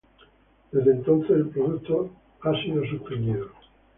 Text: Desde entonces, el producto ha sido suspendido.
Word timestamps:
Desde 0.71 0.93
entonces, 0.93 1.29
el 1.29 1.49
producto 1.49 2.09
ha 2.41 2.59
sido 2.63 2.83
suspendido. 2.87 3.51